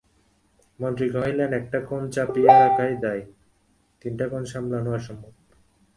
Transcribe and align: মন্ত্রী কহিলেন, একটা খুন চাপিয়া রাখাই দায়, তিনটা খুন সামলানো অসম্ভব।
মন্ত্রী 0.79 1.07
কহিলেন, 1.09 1.49
একটা 1.53 1.79
খুন 1.79 2.03
চাপিয়া 2.11 2.53
রাখাই 2.59 2.93
দায়, 2.97 3.23
তিনটা 4.01 4.25
খুন 4.29 4.43
সামলানো 4.45 4.89
অসম্ভব। 4.93 5.33